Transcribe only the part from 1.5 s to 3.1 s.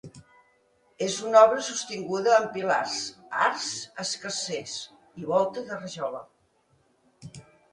sostinguda amb pilars,